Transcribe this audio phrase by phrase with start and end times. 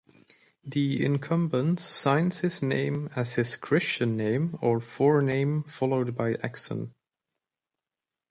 [0.63, 6.95] The incumbent signs his name as his Christian name or forename followed by Exon.